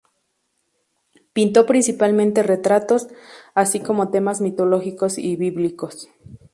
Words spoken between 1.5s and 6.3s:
principalmente retratos, así como temas mitológicos y bíblicos.